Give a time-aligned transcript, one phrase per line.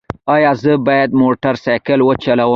[0.33, 2.49] ایا زه باید موټر سایکل وچلوم؟